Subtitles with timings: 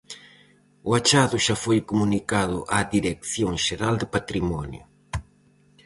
[0.89, 4.83] O achado xa foi comunicado á dirección xeral de patrimonio.